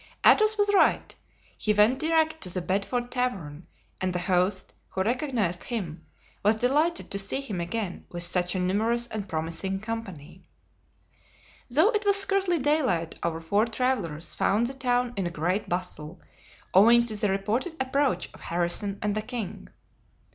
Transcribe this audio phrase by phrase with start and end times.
[0.25, 1.13] Athos was right.
[1.55, 3.67] He went direct to the Bedford Tavern,
[4.01, 6.07] and the host, who recognized him,
[6.41, 10.43] was delighted to see him again with such a numerous and promising company.
[11.69, 16.19] Though it was scarcely daylight our four travelers found the town in a great bustle,
[16.73, 19.69] owing to the reported approach of Harrison and the king.